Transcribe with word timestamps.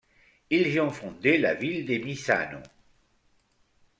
Ils 0.49 0.67
y 0.69 0.79
ont 0.79 0.89
fondé 0.89 1.37
la 1.37 1.53
ville 1.53 1.85
de 1.85 2.03
Misano. 2.03 2.57